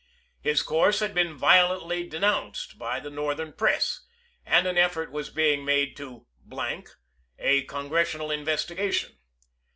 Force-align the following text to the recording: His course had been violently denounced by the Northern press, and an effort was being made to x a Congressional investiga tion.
His 0.41 0.63
course 0.63 0.99
had 0.99 1.13
been 1.13 1.37
violently 1.37 2.07
denounced 2.09 2.79
by 2.79 2.99
the 2.99 3.11
Northern 3.11 3.53
press, 3.53 4.01
and 4.43 4.65
an 4.65 4.75
effort 4.75 5.11
was 5.11 5.29
being 5.29 5.63
made 5.63 5.95
to 5.97 6.25
x 6.51 6.95
a 7.37 7.61
Congressional 7.65 8.29
investiga 8.29 8.91
tion. 8.91 9.19